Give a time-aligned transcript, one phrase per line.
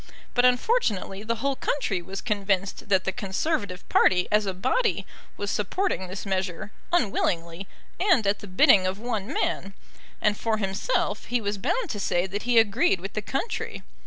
[0.33, 5.05] But unfortunately the whole country was convinced that the Conservative party as a body
[5.37, 7.67] was supporting this measure, unwillingly,
[7.99, 9.75] and at the bidding of one man;
[10.19, 13.83] and, for himself, he was bound to say that he agreed with the country.